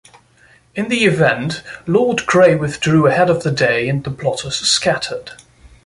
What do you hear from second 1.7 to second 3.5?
Lord Grey withdrew ahead of